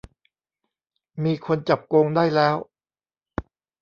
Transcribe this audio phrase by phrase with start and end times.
[1.23, 2.55] มีคนจับโกงได้แล้ว